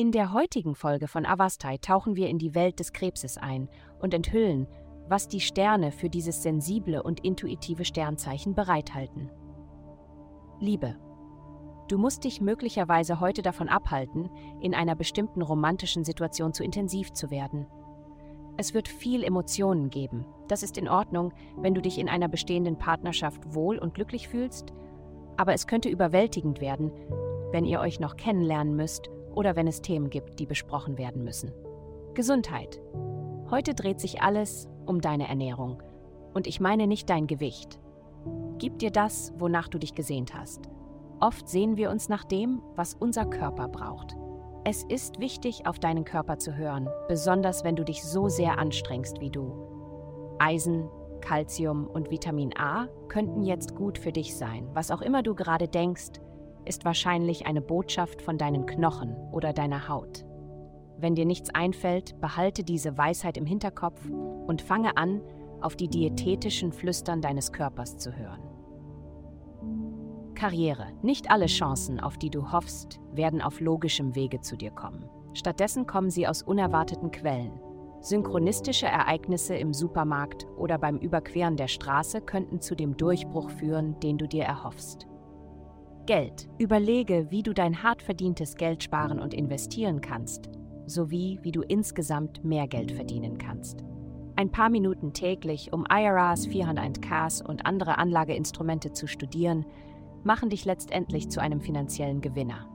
[0.00, 3.68] In der heutigen Folge von Avastai tauchen wir in die Welt des Krebses ein
[3.98, 4.68] und enthüllen,
[5.08, 9.28] was die Sterne für dieses sensible und intuitive Sternzeichen bereithalten.
[10.60, 10.94] Liebe.
[11.88, 14.30] Du musst dich möglicherweise heute davon abhalten,
[14.60, 17.66] in einer bestimmten romantischen Situation zu intensiv zu werden.
[18.56, 20.24] Es wird viel Emotionen geben.
[20.46, 24.72] Das ist in Ordnung, wenn du dich in einer bestehenden Partnerschaft wohl und glücklich fühlst,
[25.36, 26.92] aber es könnte überwältigend werden,
[27.50, 31.52] wenn ihr euch noch kennenlernen müsst oder wenn es Themen gibt, die besprochen werden müssen.
[32.14, 32.80] Gesundheit.
[33.52, 35.80] Heute dreht sich alles um deine Ernährung.
[36.34, 37.78] Und ich meine nicht dein Gewicht.
[38.58, 40.68] Gib dir das, wonach du dich gesehnt hast.
[41.20, 44.16] Oft sehen wir uns nach dem, was unser Körper braucht.
[44.64, 49.20] Es ist wichtig, auf deinen Körper zu hören, besonders wenn du dich so sehr anstrengst
[49.20, 50.34] wie du.
[50.40, 54.68] Eisen, Calcium und Vitamin A könnten jetzt gut für dich sein.
[54.74, 56.20] Was auch immer du gerade denkst,
[56.68, 60.24] ist wahrscheinlich eine Botschaft von deinen Knochen oder deiner Haut.
[60.98, 64.00] Wenn dir nichts einfällt, behalte diese Weisheit im Hinterkopf
[64.46, 65.20] und fange an,
[65.60, 68.42] auf die diätetischen Flüstern deines Körpers zu hören.
[70.34, 70.86] Karriere.
[71.02, 75.08] Nicht alle Chancen, auf die du hoffst, werden auf logischem Wege zu dir kommen.
[75.34, 77.60] Stattdessen kommen sie aus unerwarteten Quellen.
[78.00, 84.18] Synchronistische Ereignisse im Supermarkt oder beim Überqueren der Straße könnten zu dem Durchbruch führen, den
[84.18, 85.08] du dir erhoffst.
[86.08, 86.48] Geld.
[86.56, 90.48] Überlege, wie du dein hart verdientes Geld sparen und investieren kannst,
[90.86, 93.84] sowie wie du insgesamt mehr Geld verdienen kannst.
[94.34, 99.66] Ein paar Minuten täglich, um IRAs, 401ks und andere Anlageinstrumente zu studieren,
[100.24, 102.66] machen dich letztendlich zu einem finanziellen Gewinner.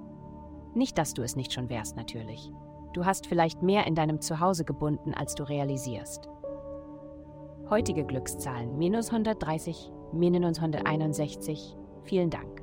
[0.75, 2.51] Nicht, dass du es nicht schon wärst, natürlich.
[2.93, 6.29] Du hast vielleicht mehr in deinem Zuhause gebunden, als du realisierst.
[7.67, 11.75] Heutige Glückszahlen minus 130, minus 161.
[12.03, 12.62] Vielen Dank,